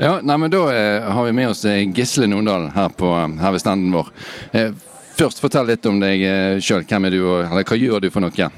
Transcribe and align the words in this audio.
Ja, 0.00 0.14
nei, 0.24 0.36
men 0.40 0.52
Da 0.52 0.62
eh, 0.72 1.10
har 1.12 1.26
vi 1.26 1.32
med 1.36 1.50
oss 1.50 1.64
eh, 1.68 1.82
Gisle 1.92 2.26
Nondal 2.30 2.70
her, 2.72 2.88
på, 2.96 3.10
her 3.12 3.52
ved 3.52 3.60
standen 3.60 3.92
vår. 3.92 4.08
Eh, 4.56 4.70
først, 5.18 5.42
fortell 5.44 5.68
litt 5.68 5.84
om 5.90 5.98
deg 6.00 6.22
eh, 6.24 6.60
sjøl. 6.64 6.86
Hvem 6.88 7.08
er 7.10 7.12
du, 7.12 7.20
eller, 7.44 7.66
hva 7.68 7.76
gjør 7.76 8.06
du 8.06 8.08
for 8.14 8.24
noe? 8.24 8.32
Ja. 8.38 8.48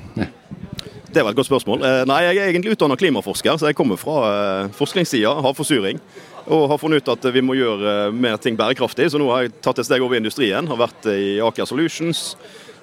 Det 1.13 1.21
var 1.21 1.33
et 1.33 1.37
godt 1.41 1.51
spørsmål. 1.51 1.83
Eh, 1.85 2.03
nei, 2.09 2.21
Jeg 2.29 2.39
er 2.39 2.53
egentlig 2.53 2.77
utdannet 2.77 3.01
klimaforsker, 3.03 3.59
så 3.59 3.69
jeg 3.69 3.77
kommer 3.77 3.99
fra 4.01 4.21
eh, 4.29 4.71
forskningssida, 4.79 5.35
havforsuring. 5.45 5.99
Og 6.47 6.69
har 6.71 6.79
funnet 6.81 7.03
ut 7.03 7.11
at 7.13 7.27
vi 7.35 7.43
må 7.43 7.59
gjøre 7.59 7.97
eh, 8.07 8.15
mer 8.15 8.39
ting 8.39 8.55
bærekraftig, 8.59 9.11
så 9.11 9.19
nå 9.19 9.27
har 9.35 9.49
jeg 9.49 9.57
tatt 9.67 9.83
et 9.83 9.89
steg 9.91 10.05
over 10.05 10.15
i 10.17 10.23
industrien. 10.23 10.71
Har 10.71 10.79
vært 10.79 11.11
i 11.11 11.41
Aker 11.43 11.67
Solutions, 11.69 12.23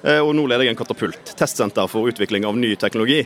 eh, 0.03 0.19
og 0.19 0.35
nå 0.35 0.43
leder 0.51 0.67
jeg 0.67 0.75
en 0.75 0.81
Katapult, 0.83 1.31
testsenter 1.39 1.87
for 1.87 2.11
utvikling 2.11 2.43
av 2.45 2.59
ny 2.59 2.75
teknologi. 2.75 3.23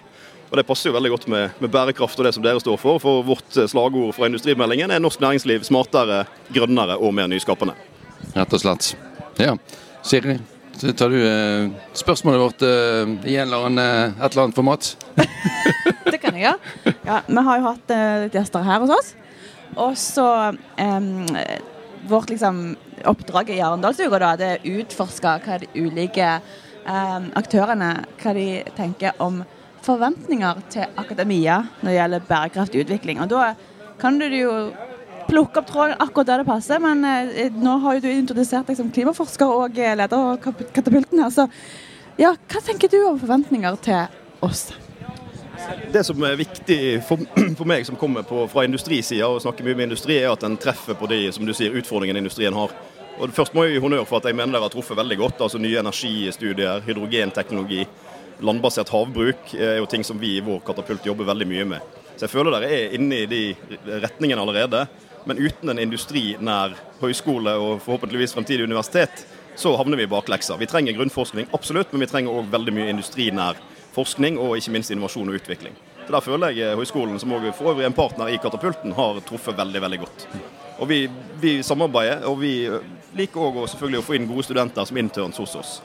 Og 0.54 0.60
Det 0.60 0.68
passer 0.70 0.92
jo 0.92 0.94
veldig 0.94 1.10
godt 1.10 1.24
med, 1.34 1.54
med 1.64 1.72
bærekraft 1.74 2.20
og 2.22 2.28
det 2.28 2.32
som 2.36 2.44
dere 2.46 2.62
står 2.62 2.76
for. 2.78 3.00
For 3.02 3.24
vårt 3.26 3.56
eh, 3.58 3.66
slagord 3.66 4.12
fra 4.14 4.28
industrimeldingen 4.30 4.92
er 4.94 5.00
norsk 5.02 5.18
næringsliv 5.24 5.64
smartere, 5.66 6.28
grønnere 6.54 7.00
og 7.02 7.10
mer 7.18 7.26
nyskapende. 7.32 7.74
Rett 8.36 8.54
og 8.54 8.62
slett. 8.62 8.92
Ja. 9.42 9.56
Siri, 10.06 10.36
så 10.78 10.94
tar 10.94 11.10
du 11.10 11.18
eh, 11.26 11.72
spørsmålet 11.98 12.44
vårt 12.44 12.66
eh, 12.68 13.16
i 13.32 13.40
en 13.40 13.48
eller 13.48 13.66
annen, 13.66 13.82
eh, 13.82 14.14
et 14.20 14.28
eller 14.28 14.44
annet 14.44 14.60
format? 14.60 14.92
Det 16.14 16.22
kan 16.22 16.38
jeg 16.38 16.46
gjøre. 16.46 16.94
Ja, 17.02 17.18
vi 17.26 17.46
har 17.50 17.58
jo 17.58 17.66
hatt 17.72 17.96
eh, 17.98 18.28
gjester 18.38 18.70
her 18.70 18.86
hos 18.86 18.94
oss. 18.94 19.12
Og 19.74 19.98
så 19.98 20.28
em, 20.78 21.10
Vårt 22.06 22.30
liksom, 22.30 22.76
oppdrag 23.10 23.50
i 23.56 23.58
Arendalsuka 23.64 24.22
da, 24.22 24.36
det 24.38 24.52
er 24.52 24.62
å 24.62 24.78
utforske 24.84 25.34
hva 25.48 25.58
de 25.64 25.74
ulike 25.74 26.30
em, 26.86 27.30
aktørene 27.42 27.92
hva 28.22 28.38
de 28.38 28.48
tenker 28.78 29.18
om 29.24 29.42
forventninger 29.84 30.64
til 30.74 31.00
akademia 31.00 31.62
når 31.82 31.90
det 31.90 31.98
gjelder 31.98 32.28
bærekraftig 32.30 32.84
utvikling. 32.86 33.22
Og 33.24 33.32
da 33.32 33.54
kan 34.02 34.20
du 34.20 34.28
jo 34.32 34.54
plukke 35.30 35.62
opp 35.62 35.70
tråden 35.70 36.00
akkurat 36.04 36.30
der 36.30 36.44
det 36.44 36.50
passer, 36.50 36.82
men 36.84 37.04
eh, 37.08 37.52
nå 37.54 37.78
har 37.84 37.98
jo 37.98 38.06
du 38.06 38.12
introdusert 38.12 38.68
deg 38.68 38.80
som 38.80 38.92
klimaforsker 38.94 39.50
og 39.50 39.80
eh, 39.80 39.96
leder 39.98 40.34
av 40.34 40.40
Katapulten 40.76 41.22
her, 41.24 41.32
så 41.34 41.48
ja, 42.20 42.34
hva 42.36 42.62
tenker 42.62 42.92
du 42.92 43.00
om 43.08 43.20
forventninger 43.22 43.78
til 43.82 44.44
oss? 44.46 44.68
Det 45.94 46.04
som 46.06 46.22
er 46.28 46.36
viktig 46.38 46.80
for, 47.08 47.22
for 47.60 47.70
meg 47.70 47.88
som 47.88 47.98
kommer 48.00 48.26
på, 48.28 48.46
fra 48.52 48.66
industrisida 48.68 49.30
og 49.30 49.42
snakker 49.44 49.66
mye 49.66 49.80
med 49.80 49.92
industri, 49.92 50.20
er 50.20 50.34
at 50.34 50.44
den 50.44 50.60
treffer 50.62 50.98
på 51.00 51.10
de 51.10 51.26
som 51.34 51.48
du 51.48 51.54
sier, 51.56 51.76
utfordringene 51.80 52.22
industrien 52.24 52.56
har. 52.58 52.74
Og 53.22 53.34
Først 53.34 53.54
må 53.54 53.66
jeg 53.66 53.78
gi 53.78 53.84
honnør 53.84 54.08
for 54.10 54.20
at 54.20 54.28
jeg 54.28 54.36
mener 54.36 54.56
dere 54.56 54.68
har 54.68 54.74
truffet 54.74 54.98
veldig 54.98 55.18
godt. 55.20 55.42
altså 55.46 55.62
Nye 55.62 55.80
energistudier, 55.80 56.82
hydrogenteknologi, 56.86 57.86
landbasert 58.44 58.92
havbruk 58.94 59.54
er 59.56 59.80
jo 59.80 59.90
ting 59.90 60.04
som 60.06 60.20
vi 60.20 60.38
i 60.38 60.44
vår 60.44 60.62
katapult 60.68 61.06
jobber 61.08 61.28
veldig 61.32 61.48
mye 61.50 61.68
med. 61.76 61.94
Så 62.16 62.28
jeg 62.28 62.34
føler 62.34 62.54
dere 62.54 62.70
er 62.72 62.96
inne 62.98 63.24
i 63.24 63.30
de 63.30 63.42
retningene 64.04 64.44
allerede. 64.44 64.86
Men 65.26 65.40
uten 65.40 65.72
en 65.72 65.80
industri 65.80 66.34
nær 66.44 66.76
høyskole 67.00 67.54
og 67.56 67.78
forhåpentligvis 67.86 68.36
fremtidig 68.36 68.68
universitet, 68.68 69.24
så 69.56 69.76
havner 69.78 69.98
vi 69.98 70.04
i 70.04 70.12
bakleksa. 70.12 70.58
Vi 70.60 70.68
trenger 70.68 70.98
grunnforskning, 70.98 71.48
absolutt, 71.56 71.94
men 71.94 72.04
vi 72.04 72.10
trenger 72.12 72.36
òg 72.36 72.52
veldig 72.52 72.74
mye 72.76 72.90
industrinær 72.92 73.60
forskning 73.94 74.40
og 74.42 74.58
ikke 74.58 74.74
minst 74.74 74.92
innovasjon 74.92 75.30
og 75.30 75.38
utvikling. 75.40 75.76
Så 76.04 76.12
Der 76.12 76.26
føler 76.26 76.52
jeg 76.52 76.76
høyskolen, 76.76 77.20
som 77.20 77.32
også 77.32 77.54
for 77.56 77.72
øvrig 77.72 77.86
en 77.86 77.96
partner 77.96 78.28
i 78.34 78.38
Katapulten, 78.38 78.92
har 78.92 79.22
truffet 79.24 79.58
veldig 79.58 79.82
veldig 79.82 80.00
godt. 80.00 80.28
Og 80.80 80.90
Vi, 80.90 81.10
vi 81.40 81.64
samarbeider, 81.64 82.26
og 82.28 82.42
vi 82.42 82.68
liker 83.16 83.40
òg 83.40 83.64
selvfølgelig 83.70 84.00
å 84.02 84.06
få 84.08 84.16
inn 84.18 84.28
gode 84.28 84.44
studenter 84.44 84.86
som 84.86 84.98
interns 84.98 85.38
hos 85.38 85.56
oss. 85.56 85.82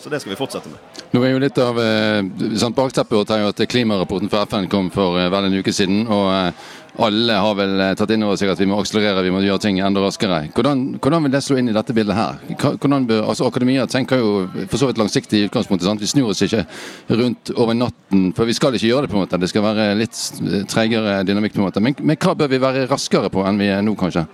Så 0.00 0.10
det 0.10 0.20
skal 0.20 0.32
vi 0.32 0.38
fortsette 0.38 0.70
med. 0.70 1.02
Nå 1.12 1.22
er 1.22 1.34
jo 1.34 1.40
litt 1.42 1.58
av 1.62 1.78
eh, 1.78 2.22
sånn 2.58 2.74
Bakteppet 2.74 3.30
er 3.34 3.48
at 3.50 3.60
klimarapporten 3.70 4.30
fra 4.32 4.46
FN 4.48 4.68
kom 4.72 4.88
for 4.94 5.18
eh, 5.20 5.30
vel 5.30 5.48
en 5.48 5.58
uke 5.60 5.74
siden. 5.74 6.06
og 6.08 6.30
eh, 6.32 6.70
alle 7.02 7.36
har 7.40 7.54
vel 7.56 7.80
tatt 7.96 8.10
inn 8.12 8.24
over 8.26 8.36
seg 8.36 8.50
at 8.52 8.60
vi 8.60 8.66
må 8.68 8.76
akselerere, 8.76 9.22
vi 9.24 9.30
må 9.32 9.40
gjøre 9.40 9.62
ting 9.64 9.78
enda 9.80 10.02
raskere. 10.04 10.42
Hvordan, 10.52 10.82
hvordan 11.00 11.24
vil 11.24 11.32
det 11.32 11.40
slå 11.40 11.56
inn 11.56 11.70
i 11.72 11.76
dette 11.76 11.94
bildet 11.96 12.18
her? 12.18 12.42
Hvordan 12.52 13.06
altså 13.22 13.48
Akademia 13.48 13.86
tenker 13.88 14.20
jo 14.20 14.34
for 14.66 14.76
så 14.76 14.90
vidt 14.90 15.00
langsiktig 15.00 15.40
i 15.40 15.46
utgangspunktet. 15.48 15.88
sant? 15.88 16.04
Vi 16.04 16.10
snur 16.10 16.34
oss 16.34 16.44
ikke 16.44 16.66
rundt 17.08 17.54
over 17.56 17.78
natten, 17.78 18.28
for 18.36 18.44
vi 18.44 18.58
skal 18.58 18.76
ikke 18.76 18.90
gjøre 18.90 19.06
det. 19.06 19.12
på 19.14 19.16
en 19.16 19.24
måte. 19.24 19.40
Det 19.40 19.48
skal 19.48 19.64
være 19.64 19.88
litt 20.02 20.20
tregere 20.68 21.22
dynamikk. 21.24 21.56
på 21.56 21.62
en 21.62 21.68
måte. 21.70 21.80
Men, 21.80 21.96
men 22.00 22.20
hva 22.20 22.36
bør 22.36 22.52
vi 22.52 22.60
være 22.60 22.84
raskere 22.92 23.32
på 23.32 23.46
enn 23.48 23.60
vi 23.60 23.72
er 23.72 23.80
nå, 23.80 23.96
kanskje? 23.96 24.26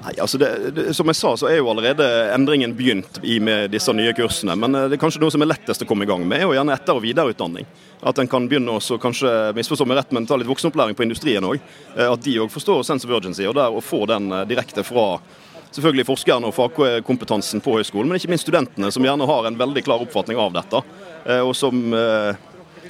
Nei, 0.00 0.14
altså 0.16 0.38
det, 0.40 0.48
det, 0.72 0.84
Som 0.96 1.10
jeg 1.12 1.18
sa, 1.18 1.34
så 1.36 1.48
er 1.50 1.58
jo 1.58 1.68
allerede 1.68 2.06
endringen 2.32 2.72
begynt 2.76 3.18
i 3.22 3.36
med 3.42 3.68
disse 3.74 3.92
nye 3.92 4.14
kursene. 4.16 4.56
Men 4.56 4.74
eh, 4.74 4.86
det 4.88 4.96
er 4.96 5.02
kanskje 5.02 5.20
noe 5.20 5.34
som 5.34 5.44
er 5.44 5.50
lettest 5.52 5.84
å 5.84 5.88
komme 5.88 6.06
i 6.06 6.10
gang 6.10 6.24
med, 6.24 6.40
er 6.40 6.48
jo 6.48 6.56
gjerne 6.56 6.76
etter- 6.76 6.96
og 6.96 7.04
videreutdanning. 7.04 7.68
At 8.00 8.18
en 8.18 8.30
kan 8.32 8.46
begynne 8.48 8.78
også, 8.78 8.96
kanskje 9.02 9.52
misforstå 9.58 9.84
meg 9.88 10.00
rett, 10.00 10.14
men 10.16 10.24
ta 10.28 10.38
litt 10.40 10.48
voksenopplæring 10.48 10.96
på 10.96 11.04
industrien 11.04 11.44
òg. 11.44 11.60
At 12.00 12.24
de 12.24 12.38
òg 12.40 12.48
forstår 12.52 12.80
sense 12.88 13.04
of 13.04 13.12
urgency, 13.12 13.44
og 13.44 13.58
der 13.60 13.76
å 13.76 13.84
få 13.84 14.06
den 14.08 14.32
eh, 14.32 14.46
direkte 14.48 14.86
fra 14.88 15.18
selvfølgelig 15.70 16.08
forskerne 16.08 16.48
og 16.48 16.56
fagkompetansen 16.56 17.62
på 17.62 17.76
høyskolen, 17.76 18.08
men 18.10 18.18
ikke 18.18 18.32
minst 18.32 18.48
studentene, 18.48 18.88
som 18.90 19.04
gjerne 19.06 19.28
har 19.28 19.46
en 19.46 19.58
veldig 19.60 19.84
klar 19.86 20.02
oppfatning 20.02 20.40
av 20.40 20.56
dette. 20.56 20.80
eh, 21.26 21.44
Og 21.44 21.52
som 21.54 21.92
eh, 21.94 22.40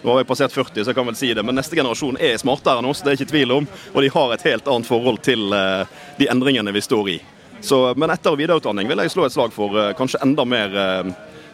nå 0.02 0.12
har 0.12 0.22
jeg 0.22 0.28
passert 0.28 0.52
40, 0.52 0.84
så 0.84 0.90
jeg 0.90 0.96
kan 0.96 1.08
vel 1.08 1.18
si 1.18 1.32
det, 1.34 1.42
men 1.44 1.58
neste 1.58 1.76
generasjon 1.76 2.18
er 2.20 2.38
smartere 2.40 2.80
enn 2.80 2.88
oss, 2.88 3.02
det 3.04 3.12
er 3.12 3.18
ikke 3.18 3.32
tvil 3.32 3.56
om. 3.58 3.66
Og 3.92 4.04
de 4.04 4.12
har 4.14 4.34
et 4.34 4.46
helt 4.48 4.68
annet 4.72 4.88
forhold 4.88 5.20
til 5.26 5.52
eh, 5.56 5.98
de 6.18 6.28
endringene 6.32 6.72
vi 6.72 6.84
står 6.84 7.10
i. 7.16 7.18
Så, 7.60 7.82
men 8.00 8.12
etter- 8.12 8.32
og 8.32 8.40
videreutdanning 8.40 8.88
vil 8.88 9.02
jeg 9.04 9.12
slå 9.12 9.26
et 9.26 9.36
slag 9.36 9.52
for 9.52 9.76
eh, 9.76 9.92
kanskje 9.98 10.22
enda 10.24 10.46
mer 10.48 10.78
eh, 10.84 11.10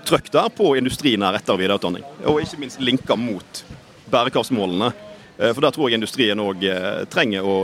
trøkk 0.06 0.30
der 0.36 0.52
på 0.54 0.76
industrinær 0.78 1.38
etter- 1.38 1.56
og 1.56 1.62
videreutdanning. 1.64 2.06
Og 2.30 2.44
ikke 2.44 2.60
minst 2.62 2.82
linker 2.82 3.18
mot 3.18 3.64
bærekraftsmålene. 4.12 4.92
For 5.36 5.60
der 5.60 5.72
tror 5.74 5.90
jeg 5.90 5.98
industrien 5.98 6.40
òg 6.40 6.62
trenger 7.12 7.44
å 7.44 7.56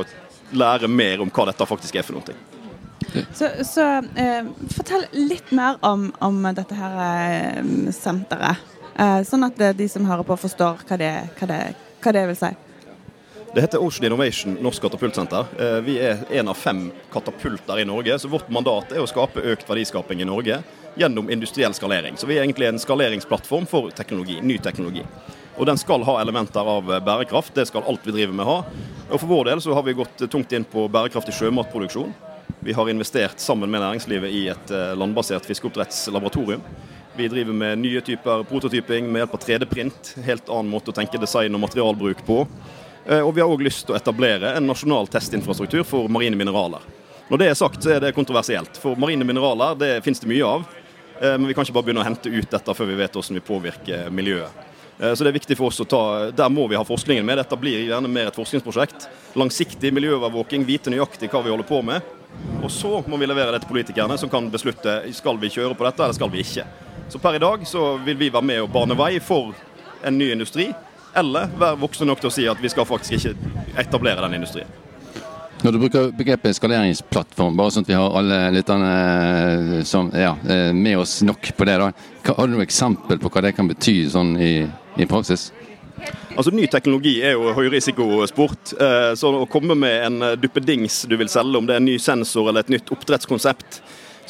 lære 0.53 0.91
mer 0.93 1.23
om 1.25 1.31
hva 1.33 1.47
dette 1.49 1.65
faktisk 1.65 1.97
er 1.97 2.05
for 2.05 2.19
noe. 2.19 2.35
Så, 3.33 3.49
så 3.65 3.87
eh, 4.19 4.51
fortell 4.75 5.07
litt 5.17 5.55
mer 5.57 5.79
om, 5.87 6.11
om 6.21 6.43
dette 6.53 6.77
her 6.77 7.63
senteret. 7.95 8.61
Eh, 8.99 9.23
sånn 9.25 9.47
at 9.47 9.61
eh, 9.61 9.73
de 9.77 9.89
som 9.89 10.05
hører 10.07 10.27
på, 10.27 10.37
forstår 10.37 10.85
hva 10.89 10.99
det, 11.01 11.13
hva 11.39 11.49
det, 11.49 11.61
hva 12.05 12.13
det 12.13 12.27
vil 12.29 12.39
si. 12.39 12.53
Det 13.53 13.61
heter 13.61 13.83
Ocean 13.85 14.07
Innovation 14.09 14.57
Norsk 14.65 14.85
Katapultsenter. 14.85 15.49
Eh, 15.61 15.79
Vi 15.85 15.99
er 16.01 16.25
en 16.31 16.49
av 16.53 16.57
fem 16.57 16.91
katapulter 17.13 17.81
i 17.81 17.87
Norge, 17.89 18.19
så 18.19 18.29
vårt 18.29 18.51
mandat 18.53 18.93
er 18.93 19.03
å 19.03 19.09
skape 19.09 19.45
økt 19.53 19.69
verdiskaping 19.69 20.21
i 20.21 20.29
Norge 20.29 20.61
gjennom 20.97 21.31
industriell 21.33 21.73
skalering. 21.77 22.19
Så 22.21 22.29
vi 22.29 22.37
er 22.37 22.45
egentlig 22.45 22.69
en 22.69 22.81
skaleringsplattform 22.81 23.69
for 23.69 23.91
teknologi, 23.97 24.41
ny 24.45 24.59
teknologi. 24.61 25.05
Og 25.57 25.69
den 25.69 25.81
skal 25.81 26.05
ha 26.05 26.19
elementer 26.21 26.69
av 26.69 26.89
bærekraft, 27.05 27.55
det 27.57 27.67
skal 27.69 27.85
alt 27.89 28.05
vi 28.05 28.13
driver 28.13 28.37
med 28.37 28.49
ha. 28.49 28.59
Og 29.11 29.21
for 29.21 29.29
vår 29.29 29.51
del 29.51 29.61
så 29.61 29.75
har 29.77 29.85
vi 29.85 29.97
gått 29.97 30.25
tungt 30.33 30.53
inn 30.53 30.65
på 30.65 30.87
bærekraftig 30.93 31.35
sjømatproduksjon. 31.37 32.13
Vi 32.65 32.73
har 32.77 32.89
investert 32.89 33.41
sammen 33.41 33.69
med 33.69 33.81
næringslivet 33.85 34.33
i 34.33 34.47
et 34.53 34.73
landbasert 34.97 35.45
fiskeoppdrettslaboratorium. 35.49 36.65
Vi 37.17 37.29
driver 37.29 37.53
med 37.53 37.79
nye 37.79 38.01
typer 38.01 38.43
prototyping 38.49 39.13
med 39.13 39.21
hjelp 39.21 39.35
av 39.35 39.41
3D-print. 39.41 40.15
Helt 40.25 40.49
annen 40.49 40.71
måte 40.73 40.93
å 40.93 40.97
tenke 40.97 41.21
design 41.21 41.55
og 41.55 41.61
materialbruk 41.61 42.23
på. 42.27 42.47
Eh, 43.07 43.21
Og 43.21 43.35
vi 43.35 43.43
har 43.43 43.51
òg 43.53 43.61
lyst 43.63 43.85
til 43.87 43.95
å 43.95 43.99
etablere 43.99 44.55
en 44.57 44.67
nasjonal 44.67 45.09
testinfrastruktur 45.13 45.85
for 45.85 46.09
marine 46.09 46.37
mineraler. 46.37 46.81
Når 47.29 47.39
det 47.39 47.49
er 47.51 47.55
sagt, 47.59 47.83
så 47.85 47.97
er 47.97 48.01
det 48.01 48.15
kontroversielt. 48.17 48.79
For 48.81 48.97
marine 48.97 49.25
mineraler 49.29 49.77
det 49.79 49.91
finnes 50.05 50.21
det 50.21 50.29
mye 50.31 50.47
av. 50.47 50.65
eh, 51.21 51.37
Men 51.37 51.47
vi 51.47 51.55
kan 51.55 51.65
ikke 51.65 51.75
bare 51.75 51.85
begynne 51.85 52.01
å 52.01 52.09
hente 52.09 52.33
ut 52.33 52.51
dette 52.51 52.75
før 52.75 52.87
vi 52.87 52.95
vet 52.95 53.13
hvordan 53.13 53.35
vi 53.35 53.41
påvirker 53.41 54.11
miljøet. 54.11 54.51
Eh, 55.01 55.13
Så 55.15 55.25
det 55.25 55.35
er 55.35 55.39
viktig 55.41 55.57
for 55.57 55.67
oss 55.67 55.81
å 55.81 55.85
ta 55.89 56.31
Der 56.31 56.49
må 56.49 56.67
vi 56.69 56.77
ha 56.77 56.85
forskningen 56.85 57.25
med. 57.25 57.37
Dette 57.39 57.57
blir 57.61 57.89
gjerne 57.89 58.09
mer 58.09 58.29
et 58.29 58.35
forskningsprosjekt. 58.35 59.09
Langsiktig 59.37 59.93
miljøovervåking, 59.93 60.65
vite 60.65 60.89
nøyaktig 60.89 61.29
hva 61.31 61.43
vi 61.45 61.51
holder 61.51 61.69
på 61.69 61.85
med. 61.85 62.01
Og 62.63 62.71
så 62.71 63.07
må 63.07 63.19
vi 63.19 63.27
levere 63.27 63.53
det 63.53 63.61
til 63.61 63.69
politikerne, 63.77 64.19
som 64.19 64.31
kan 64.31 64.51
beslutte 64.51 65.13
skal 65.13 65.37
vi 65.37 65.49
kjøre 65.49 65.77
på 65.77 65.85
dette 65.85 66.01
eller 66.01 66.15
skal 66.15 66.31
vi 66.31 66.41
ikke. 66.41 66.65
Så 67.13 67.19
per 67.19 67.35
i 67.35 67.39
dag 67.39 67.67
så 67.67 67.97
vil 67.97 68.17
vi 68.17 68.31
være 68.33 68.45
med 68.49 68.63
og 68.65 68.71
bane 68.73 68.97
vei 68.97 69.19
for 69.21 69.51
en 70.01 70.15
ny 70.17 70.31
industri. 70.33 70.71
Eller 71.13 71.51
være 71.61 71.77
voksne 71.83 72.07
nok 72.09 72.23
til 72.23 72.31
å 72.31 72.33
si 72.33 72.47
at 72.49 72.63
vi 72.65 72.71
skal 72.73 72.87
faktisk 72.89 73.19
ikke 73.19 73.51
etablere 73.83 74.25
den 74.25 74.39
industrien. 74.39 74.71
Når 75.61 75.77
du 75.77 75.79
bruker 75.83 76.09
begrepet 76.17 76.57
skaleringsplattform, 76.57 77.59
bare 77.61 77.75
sånn 77.75 77.85
at 77.85 77.93
vi 77.93 77.99
har 78.01 78.17
alle 78.17 78.39
lytterne 78.57 78.95
eh, 78.97 79.85
som, 79.85 80.09
ja, 80.17 80.33
eh, 80.49 80.73
med 80.73 81.03
oss 81.03 81.19
nok 81.21 81.53
på 81.53 81.69
det, 81.69 81.77
da. 81.85 81.93
Har 82.33 82.49
du 82.49 82.57
noe 82.57 82.65
eksempel 82.65 83.21
på 83.21 83.29
hva 83.29 83.45
det 83.45 83.53
kan 83.61 83.69
bety 83.69 83.99
sånn 84.09 84.33
i, 84.41 84.55
i 84.97 85.11
praksis? 85.11 85.51
Altså 86.33 86.49
Ny 86.57 86.65
teknologi 86.73 87.19
er 87.21 87.37
jo 87.37 87.53
høyrisikosport. 87.61 88.73
Eh, 88.73 89.13
så 89.21 89.37
å 89.37 89.47
komme 89.53 89.77
med 89.77 89.99
en 90.09 90.31
duppedings 90.41 91.03
du 91.13 91.21
vil 91.21 91.29
selge, 91.29 91.61
om 91.61 91.69
det 91.69 91.77
er 91.77 91.85
en 91.85 91.93
ny 91.93 92.01
sensor 92.01 92.49
eller 92.49 92.65
et 92.65 92.73
nytt 92.73 92.97
oppdrettskonsept, 92.97 93.83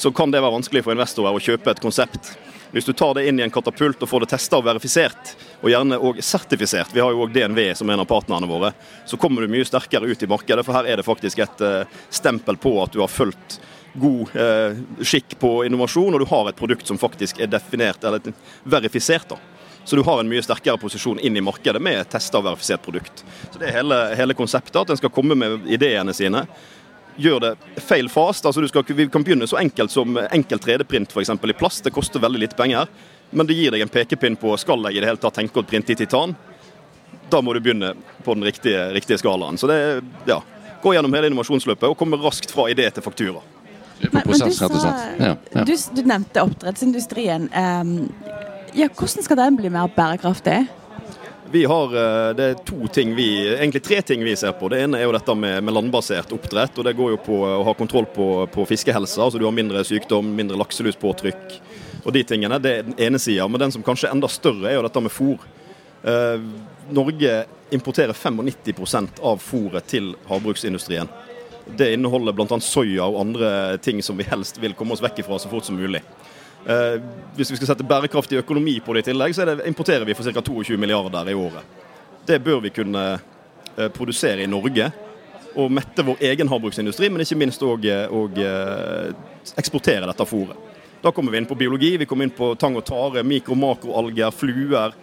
så 0.02 0.11
kan 0.11 0.34
det 0.34 0.43
være 0.43 0.58
vanskelig 0.58 0.82
for 0.82 0.99
investorer 0.99 1.38
å 1.38 1.46
kjøpe 1.46 1.79
et 1.79 1.87
konsept. 1.87 2.34
Hvis 2.72 2.84
du 2.88 2.92
tar 2.96 3.14
det 3.14 3.26
inn 3.28 3.36
i 3.40 3.42
en 3.44 3.52
katapult 3.52 4.00
og 4.00 4.08
får 4.08 4.24
det 4.24 4.30
testa 4.32 4.56
og 4.56 4.64
verifisert, 4.64 5.34
og 5.60 5.69
gjerne 5.69 5.98
òg 6.00 6.22
sertifisert, 6.24 6.94
vi 6.94 7.02
har 7.04 7.12
jo 7.12 7.26
òg 7.26 7.34
DNV 7.34 7.60
som 7.76 7.90
en 7.92 8.00
av 8.00 8.08
partnerne 8.08 8.48
våre, 8.48 8.72
så 9.04 9.19
kommer 9.20 9.44
du 9.44 9.52
mye 9.52 9.66
sterkere 9.69 10.08
ut 10.08 10.24
i 10.24 10.30
markedet. 10.30 10.64
For 10.64 10.78
her 10.78 10.88
er 10.88 11.00
det 11.00 11.04
faktisk 11.04 11.44
et 11.44 11.60
uh, 11.60 12.00
stempel 12.08 12.56
på 12.56 12.72
at 12.80 12.96
du 12.96 13.02
har 13.04 13.12
fulgt 13.12 13.58
god 13.92 14.32
uh, 14.32 14.80
skikk 15.04 15.36
på 15.42 15.52
innovasjon, 15.69 16.16
og 16.16 16.24
du 16.24 16.28
har 16.32 16.48
et 16.48 16.56
produkt 16.56 16.88
som 16.88 17.00
faktisk 17.00 17.44
er 17.44 17.52
definert 17.52 18.08
eller 18.08 18.32
verifisert. 18.64 19.28
da. 19.28 19.40
Så 19.84 19.98
du 19.98 20.02
har 20.06 20.22
en 20.22 20.30
mye 20.30 20.42
sterkere 20.42 20.80
posisjon 20.80 21.20
inn 21.20 21.36
i 21.36 21.44
markedet 21.44 21.82
med 21.82 22.00
et 22.00 22.12
testa 22.16 22.40
og 22.40 22.46
verifisert 22.46 22.84
produkt. 22.84 23.24
Så 23.50 23.58
Det 23.58 23.69
er 23.69 23.82
hele, 23.82 24.04
hele 24.16 24.38
konseptet, 24.38 24.80
at 24.80 24.90
en 24.94 25.00
skal 25.00 25.12
komme 25.12 25.36
med 25.36 25.69
ideene 25.69 26.14
sine 26.16 26.46
gjør 27.17 27.41
det 27.41 27.53
feil 27.82 28.09
fast. 28.12 28.47
Altså 28.47 28.64
skal, 28.69 28.85
vi 28.88 29.09
kan 29.12 29.25
begynne 29.25 29.49
så 29.49 29.59
enkelt 29.61 29.93
som 29.93 30.17
enkelt 30.23 30.64
3D-print 30.67 31.12
f.eks. 31.12 31.31
i 31.31 31.59
plast. 31.59 31.85
Det 31.85 31.94
koster 31.94 32.23
veldig 32.23 32.41
litt 32.44 32.56
penger, 32.56 32.88
men 33.31 33.49
det 33.49 33.56
gir 33.59 33.75
deg 33.75 33.85
en 33.85 33.93
pekepinn 33.93 34.38
på 34.41 34.56
skal 34.61 34.88
jeg 34.88 34.99
i 34.99 35.05
det 35.05 35.12
hele 35.12 35.20
tatt 35.20 35.38
tenke 35.41 35.61
å 35.61 35.67
printe 35.67 35.94
i 35.94 35.99
titan. 35.99 36.35
Da 37.32 37.41
må 37.41 37.55
du 37.56 37.61
begynne 37.64 37.94
på 38.25 38.35
den 38.37 38.44
riktige, 38.44 38.91
riktige 38.93 39.20
skalaen. 39.20 39.59
Så 39.61 39.70
det 39.70 39.79
ja, 40.29 40.43
Gå 40.82 40.97
gjennom 40.97 41.12
hele 41.14 41.29
innovasjonsløpet 41.31 41.93
og 41.93 41.94
komme 41.94 42.19
raskt 42.19 42.50
fra 42.50 42.64
idé 42.73 42.88
til 42.91 43.05
faktura. 43.05 43.38
Men, 44.03 44.25
men 44.26 44.32
du, 44.35 44.50
sa, 44.50 44.67
ja, 45.15 45.37
ja. 45.38 45.62
Du, 45.62 45.76
du, 45.94 46.00
nevnte 46.03 46.43
oppdrettsindustrien. 46.43 47.44
Um, 47.55 47.93
ja, 48.75 48.88
hvordan 48.91 49.23
skal 49.23 49.38
den 49.38 49.58
bli 49.61 49.70
mer 49.70 49.93
bærekraftig? 49.94 50.65
Vi 51.52 51.64
har, 51.64 51.84
eh, 51.84 52.34
Det 52.34 52.44
er 52.44 52.54
to 52.64 52.88
ting 52.88 53.14
vi, 53.14 53.49
egentlig 53.54 53.82
tre 53.82 54.02
ting 54.02 54.25
vi 54.25 54.37
ser 54.37 54.52
på. 54.52 54.70
Det 54.70 54.81
ene 54.81 54.96
er 54.96 55.04
jo 55.04 55.12
dette 55.12 55.34
med, 55.37 55.62
med 55.64 55.75
landbasert 55.75 56.32
oppdrett. 56.32 56.78
og 56.78 56.84
Det 56.84 56.96
går 56.96 57.10
jo 57.10 57.19
på 57.20 57.40
å 57.44 57.64
ha 57.66 57.75
kontroll 57.75 58.06
på, 58.08 58.46
på 58.49 58.64
fiskehelsa. 58.66 59.20
altså 59.20 59.38
Du 59.38 59.44
har 59.44 59.52
mindre 59.52 59.84
sykdom, 59.84 60.31
mindre 60.37 60.56
lakseluspåtrykk 60.56 61.58
og 62.06 62.12
de 62.12 62.22
tingene. 62.25 62.58
Det 62.58 62.72
er 62.72 62.82
den 62.88 62.96
ene 62.96 63.20
sida. 63.20 63.49
Men 63.49 63.60
den 63.60 63.72
som 63.72 63.84
kanskje 63.84 64.08
er 64.08 64.16
enda 64.16 64.31
større, 64.32 64.70
er 64.70 64.78
jo 64.78 64.87
dette 64.87 65.02
med 65.04 65.12
fôr. 65.12 65.44
Eh, 66.08 66.40
Norge 66.88 67.44
importerer 67.70 68.16
95% 68.16 69.20
av 69.20 69.44
fôret 69.44 69.87
til 69.93 70.14
havbruksindustrien. 70.32 71.08
Det 71.76 71.93
inneholder 71.93 72.32
bl.a. 72.32 72.60
soya 72.64 73.05
og 73.05 73.20
andre 73.26 73.76
ting 73.78 74.00
som 74.02 74.16
vi 74.16 74.25
helst 74.25 74.56
vil 74.56 74.72
komme 74.72 74.96
oss 74.96 75.05
vekk 75.05 75.20
ifra 75.20 75.37
så 75.38 75.52
fort 75.52 75.69
som 75.69 75.76
mulig. 75.76 76.00
Eh, 76.67 77.00
hvis 77.37 77.50
vi 77.50 77.59
skal 77.59 77.73
sette 77.73 77.87
bærekraftig 77.87 78.38
økonomi 78.38 78.76
på 78.85 78.94
det 78.94 79.03
i 79.03 79.09
tillegg, 79.11 79.35
så 79.35 79.47
det, 79.49 79.62
importerer 79.67 80.06
vi 80.06 80.14
for 80.14 80.26
ca. 80.26 80.43
22 80.43 80.79
milliarder 80.79 81.31
i 81.32 81.35
året. 81.35 81.79
Det 82.26 82.38
bør 82.43 82.61
vi 82.62 82.70
kunne 82.70 83.06
eh, 83.12 83.88
produsere 83.94 84.44
i 84.44 84.50
Norge. 84.50 84.91
Og 85.53 85.69
mette 85.69 86.05
vår 86.06 86.23
egen 86.31 86.49
havbruksindustri, 86.49 87.11
men 87.12 87.25
ikke 87.25 87.37
minst 87.37 87.64
òg 87.67 87.85
eh, 87.91 89.09
eksportere 89.59 90.06
dette 90.09 90.29
fôret. 90.29 90.70
Da 91.03 91.11
kommer 91.11 91.35
vi 91.35 91.43
inn 91.43 91.49
på 91.50 91.59
biologi, 91.59 91.97
vi 91.99 92.06
kommer 92.06 92.29
inn 92.29 92.37
på 92.37 92.55
tang 92.55 92.79
og 92.79 92.87
tare, 92.87 93.25
mikro- 93.26 93.56
og 93.56 93.58
makroalger, 93.58 94.31
fluer. 94.31 94.94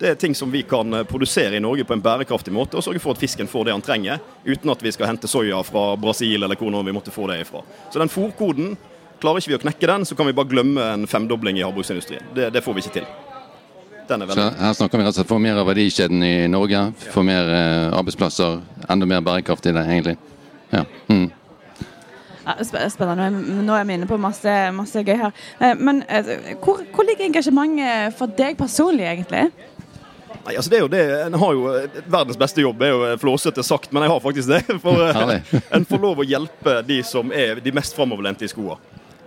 Det 0.00 0.08
er 0.08 0.16
ting 0.18 0.34
som 0.34 0.50
vi 0.50 0.64
kan 0.66 1.04
produsere 1.06 1.58
i 1.58 1.62
Norge 1.62 1.84
på 1.84 1.94
en 1.94 2.02
bærekraftig 2.02 2.50
måte 2.56 2.78
og 2.80 2.82
sørge 2.82 3.02
for 3.04 3.14
at 3.14 3.20
fisken 3.20 3.46
får 3.46 3.68
det 3.68 3.74
han 3.76 3.84
trenger, 3.84 4.22
uten 4.48 4.72
at 4.72 4.80
vi 4.82 4.90
skal 4.96 5.12
hente 5.12 5.28
soya 5.30 5.60
fra 5.62 5.92
Brasil 6.00 6.42
eller 6.42 6.58
hvor 6.58 6.82
vi 6.82 6.96
måtte 6.96 7.12
få 7.14 7.28
det 7.30 7.42
ifra. 7.44 7.60
Så 7.92 8.00
den 8.00 8.10
fôrkoden 8.10 8.72
Klarer 9.22 9.38
ikke 9.38 9.52
vi 9.52 9.58
å 9.60 9.62
knekke 9.62 9.86
den, 9.86 10.06
så 10.08 10.16
kan 10.18 10.26
vi 10.26 10.34
bare 10.34 10.50
glemme 10.50 10.86
en 10.96 11.04
femdobling 11.06 11.60
i 11.60 11.62
havbruksindustrien. 11.62 12.32
Det, 12.34 12.48
det 12.50 12.62
får 12.64 12.74
vi 12.74 12.82
ikke 12.82 12.96
til. 12.96 13.10
så 14.08 14.48
her 14.58 14.72
snakker 14.74 14.98
vi 14.98 15.04
altså 15.06 15.24
for 15.28 15.38
mer 15.38 15.60
av 15.62 15.68
verdikjeden 15.70 16.24
i 16.26 16.48
Norge, 16.50 16.80
for 17.12 17.22
mer 17.22 17.46
eh, 17.46 17.94
arbeidsplasser, 17.94 18.58
enda 18.90 19.06
mer 19.06 19.22
bærekraft 19.22 19.68
i 19.70 19.74
det, 19.76 19.84
egentlig. 19.86 20.16
Ja. 20.72 20.82
Mm. 21.06 21.30
Ja, 22.42 22.56
spennende. 22.90 23.28
Nå 23.62 23.76
er 23.78 23.86
vi 23.86 23.94
inne 23.94 24.08
på 24.10 24.18
masse, 24.18 24.50
masse 24.74 25.04
gøy 25.06 25.14
her. 25.20 25.30
Eh, 25.60 25.76
men 25.78 26.02
eh, 26.08 26.56
hvor, 26.58 26.82
hvor, 26.90 27.06
ligger 27.06 27.28
engasjementet 27.28 28.16
for 28.18 28.32
deg 28.40 28.58
personlig, 28.58 29.06
egentlig? 29.06 29.44
Nei, 30.42 30.56
altså 30.56 30.72
det 30.72 30.80
er 30.80 30.82
jo 30.82 30.90
det, 30.90 31.02
En 31.28 31.38
har 31.38 31.52
jo 31.54 31.68
verdens 32.10 32.40
beste 32.40 32.64
jobb, 32.64 32.82
er 32.82 32.90
jo 32.90 33.12
flåsete 33.22 33.62
sagt, 33.62 33.92
men 33.94 34.02
jeg 34.02 34.10
har 34.16 34.24
faktisk 34.24 34.50
det. 34.50 34.64
For 34.82 34.98
en 35.78 35.86
får 35.86 36.02
lov 36.02 36.24
å 36.24 36.26
hjelpe 36.26 36.80
de 36.88 36.98
som 37.06 37.30
er 37.30 37.62
de 37.62 37.74
mest 37.76 37.94
framoverlente 37.94 38.48
i 38.48 38.50
skoa. 38.50 38.80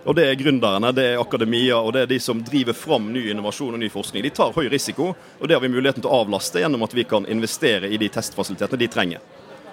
Og 0.06 0.14
Det 0.14 0.22
er 0.28 0.38
gründerne, 0.38 0.92
det 0.94 1.04
er 1.04 1.20
akademia 1.20 1.80
og 1.82 1.92
det 1.96 2.04
er 2.04 2.10
de 2.12 2.20
som 2.22 2.38
driver 2.46 2.76
fram 2.78 3.08
ny 3.10 3.24
innovasjon 3.32 3.74
og 3.74 3.80
ny 3.82 3.88
forskning. 3.90 4.22
De 4.22 4.30
tar 4.30 4.52
høy 4.54 4.68
risiko, 4.70 5.08
og 5.16 5.48
det 5.48 5.56
har 5.56 5.64
vi 5.64 5.70
muligheten 5.72 6.04
til 6.04 6.12
å 6.12 6.20
avlaste 6.22 6.62
gjennom 6.62 6.84
at 6.86 6.94
vi 6.94 7.04
kan 7.10 7.26
investere 7.26 7.90
i 7.90 7.98
de 7.98 8.08
testfasilitetene 8.14 8.78
de 8.84 8.88
trenger. 8.92 9.24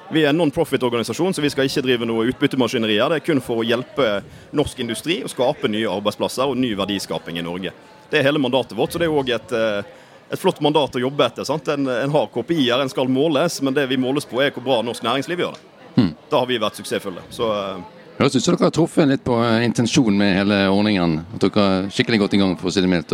Vi 0.09 0.23
er 0.23 0.31
en 0.31 0.37
non-profit-organisasjon, 0.41 1.37
så 1.37 1.41
vi 1.41 1.51
skal 1.53 1.69
ikke 1.69 1.83
drive 1.85 2.07
noe 2.09 2.25
utbyttemaskinerier. 2.31 3.13
Det 3.13 3.21
er 3.21 3.25
kun 3.27 3.43
for 3.45 3.61
å 3.61 3.67
hjelpe 3.67 4.09
norsk 4.57 4.81
industri 4.81 5.21
å 5.23 5.31
skape 5.31 5.69
nye 5.71 5.89
arbeidsplasser 5.89 6.49
og 6.49 6.57
ny 6.59 6.73
verdiskaping 6.81 7.37
i 7.37 7.45
Norge. 7.45 7.71
Det 8.09 8.19
er 8.19 8.25
hele 8.27 8.41
mandatet 8.41 8.77
vårt, 8.77 8.93
så 8.93 9.01
det 9.01 9.07
er 9.07 9.13
òg 9.13 9.29
et, 9.33 9.53
eh, 9.53 9.85
et, 10.29 10.39
flott 10.41 10.61
mandat 10.65 10.97
å 10.97 11.01
jobbe 11.01 11.25
etter. 11.29 11.45
Sant? 11.45 11.69
En, 11.69 11.87
en 11.87 12.15
har 12.17 12.29
KPI-er, 12.33 12.81
en 12.81 12.89
skal 12.89 13.09
måles, 13.09 13.61
men 13.61 13.73
det 13.73 13.85
vi 13.89 14.01
måles 14.01 14.25
på 14.25 14.41
er 14.41 14.53
hvor 14.53 14.65
bra 14.65 14.81
norsk 14.81 15.05
næringsliv 15.05 15.45
gjør 15.45 15.57
det. 15.57 15.69
Hmm. 15.93 16.15
Da 16.29 16.41
har 16.41 16.49
vi 16.49 16.61
vært 16.61 16.81
suksessfulle. 16.81 17.21
Så 17.33 17.49
eh, 17.53 18.02
Høres 18.23 18.37
ut 18.39 18.45
som 18.45 18.55
dere 18.55 18.69
har 18.69 18.71
truffet 18.71 19.07
litt 19.09 19.23
på 19.27 19.35
eh, 19.43 19.65
intensjonen 19.65 20.15
med 20.15 20.29
hele 20.37 20.57
ordningen. 20.71 21.17
At 21.35 21.43
dere 21.43 21.63
har 21.65 21.87
skikkelig 21.91 22.21
godt 22.21 22.35
i 22.37 22.39
gang, 22.39 22.53
for 22.55 22.69
å 22.69 22.71
si 22.71 22.79
det 22.79 22.87
mildt. 22.87 23.11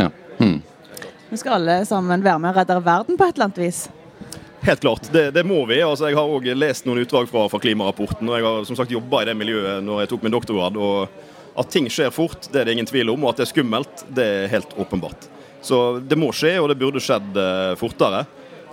Ja. 0.00 0.06
Hmm. 0.38 0.54
Vi 1.28 1.36
skal 1.36 1.58
alle 1.58 1.74
sammen 1.84 2.24
være 2.24 2.40
med 2.40 2.48
og 2.48 2.56
redde 2.56 2.78
verden 2.86 3.18
på 3.20 3.26
et 3.28 3.36
eller 3.36 3.50
annet 3.50 3.60
vis. 3.60 3.82
Helt 4.64 4.80
klart, 4.80 5.10
det, 5.12 5.26
det 5.36 5.44
må 5.44 5.58
vi. 5.68 5.82
Altså, 5.84 6.08
jeg 6.08 6.16
har 6.16 6.32
òg 6.32 6.48
lest 6.56 6.88
noen 6.88 7.02
utdrag 7.02 7.28
fra, 7.28 7.44
fra, 7.52 7.60
klimarapporten. 7.60 8.24
og 8.30 8.38
Jeg 8.38 8.46
har 8.48 8.64
som 8.70 8.78
sagt 8.80 8.96
jobba 8.96 9.20
i 9.20 9.28
det 9.28 9.36
miljøet 9.36 9.84
når 9.84 10.06
jeg 10.06 10.12
tok 10.14 10.24
min 10.24 10.32
doktorgrad. 10.38 10.80
og 10.80 11.60
At 11.60 11.68
ting 11.76 11.92
skjer 11.92 12.08
fort, 12.16 12.48
det 12.48 12.62
er 12.62 12.70
det 12.70 12.78
ingen 12.78 12.88
tvil 12.88 13.12
om. 13.12 13.26
Og 13.26 13.34
at 13.34 13.42
det 13.42 13.50
er 13.50 13.52
skummelt, 13.52 14.06
det 14.08 14.30
er 14.30 14.52
helt 14.54 14.72
åpenbart. 14.80 15.28
Så 15.60 15.82
det 16.00 16.16
må 16.16 16.32
skje, 16.32 16.54
og 16.62 16.72
det 16.72 16.80
burde 16.80 17.04
skjedd 17.04 17.36
eh, 17.36 17.74
fortere. 17.76 18.24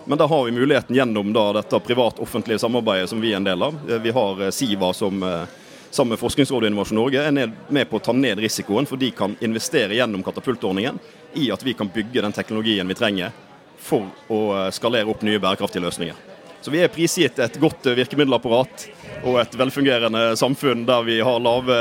Men 0.09 0.17
da 0.17 0.27
har 0.27 0.45
vi 0.45 0.51
muligheten 0.51 0.95
gjennom 0.95 1.33
da, 1.33 1.53
dette 1.53 1.79
privat-offentlige 1.79 2.59
samarbeidet 2.59 3.09
som 3.09 3.21
vi 3.21 3.29
er 3.29 3.35
en 3.38 3.44
del 3.44 3.61
av. 3.61 3.75
Eh, 3.89 4.00
vi 4.01 4.09
har 4.11 4.41
eh, 4.41 4.50
Siva 4.50 4.89
som 4.94 5.23
eh, 5.23 5.44
sammen 5.89 6.15
med 6.15 6.19
Forskningsrådet 6.19 6.65
og 6.65 6.71
Innovasjon 6.71 6.97
Norge 6.97 7.25
er 7.27 7.51
med 7.69 7.89
på 7.91 8.00
å 8.00 8.01
ta 8.01 8.15
ned 8.17 8.41
risikoen, 8.41 8.89
for 8.89 8.97
de 8.97 9.11
kan 9.13 9.35
investere 9.45 9.94
gjennom 9.94 10.23
katapultordningen 10.25 10.97
i 11.38 11.51
at 11.53 11.61
vi 11.61 11.75
kan 11.77 11.94
bygge 11.94 12.25
den 12.25 12.33
teknologien 12.33 12.89
vi 12.89 12.97
trenger 12.97 13.38
for 13.77 14.09
å 14.33 14.41
skalere 14.73 15.13
opp 15.13 15.21
nye 15.21 15.38
bærekraftige 15.38 15.85
løsninger. 15.85 16.29
Så 16.61 16.71
vi 16.71 16.81
er 16.83 16.91
prisgitt 16.91 17.39
et 17.39 17.59
godt 17.61 17.85
virkemiddelapparat 17.95 18.88
og 19.23 19.37
et 19.42 19.56
velfungerende 19.59 20.35
samfunn 20.39 20.85
der 20.87 21.04
vi 21.07 21.19
har 21.23 21.39
lave, 21.44 21.75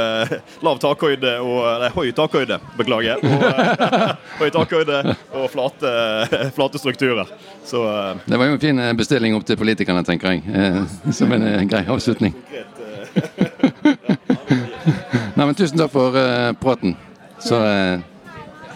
lav 0.64 0.78
takhøyde 0.82 1.34
og 1.42 1.56
Nei, 1.82 1.90
høy 1.94 2.10
takhøyde, 2.16 2.58
beklager. 2.78 3.22
Og, 3.22 3.42
høy 4.40 4.50
takhøyde 4.54 5.00
og 5.36 5.48
flate, 5.52 5.92
flate 6.56 6.80
strukturer. 6.82 7.30
Så, 7.64 7.82
eh, 7.86 8.22
det 8.26 8.38
var 8.40 8.50
jo 8.50 8.56
en 8.56 8.62
fin 8.62 8.78
eh, 8.82 8.94
bestilling 8.98 9.36
opp 9.36 9.46
til 9.48 9.58
politikerne, 9.60 10.04
tenker 10.06 10.36
jeg. 10.36 10.42
Eh, 10.48 11.12
som 11.14 11.32
en 11.34 11.68
grei 11.70 11.84
avslutning. 11.86 12.34
Nei, 15.38 15.44
men 15.44 15.54
tusen 15.58 15.78
takk 15.78 15.92
for 15.94 16.16
praten. 16.58 16.96
Så 17.42 17.60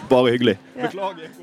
Bare 0.07 0.31
hyggelig. 0.31 0.57
Beklager. 0.79 1.42